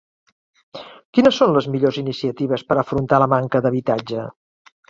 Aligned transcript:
Quines 1.17 1.37
són 1.41 1.53
les 1.57 1.69
millors 1.75 2.01
iniciatives 2.03 2.65
per 2.71 2.81
afrontar 2.85 3.23
la 3.25 3.31
manca 3.35 3.63
d'habitatge? 3.67 4.27